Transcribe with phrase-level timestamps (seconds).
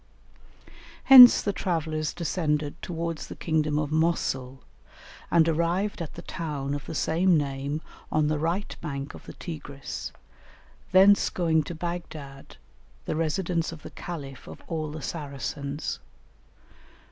[1.03, 4.63] Hence the travellers descended towards the kingdom of Mosul,
[5.29, 9.33] and arrived at the town of the same name on the right bank of the
[9.33, 10.11] Tigris,
[10.91, 12.57] thence going to Baghdad,
[13.05, 15.99] the residence of the Caliph of all the Saracens.